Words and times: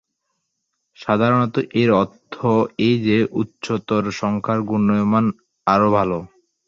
সাধারণত, 0.97 1.53
এর 1.81 1.89
অর্থ 2.01 2.33
এই 2.85 2.95
যে 3.07 3.17
উচ্চতর 3.41 4.03
সংখ্যার 4.21 4.59
ঘূর্ণায়মান 4.63 5.25
আরও 5.67 5.89
ভালো। 5.97 6.17